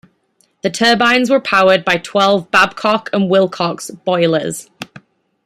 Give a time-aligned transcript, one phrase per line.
[0.63, 4.67] The turbines were powered by twelve Babcock and Wilcox boilers.